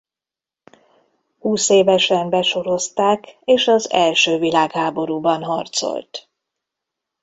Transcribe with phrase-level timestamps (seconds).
[1.39, 6.31] Húszévesen besorozták és az első világháborúban harcolt.